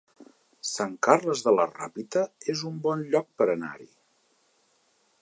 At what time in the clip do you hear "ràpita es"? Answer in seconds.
1.75-2.65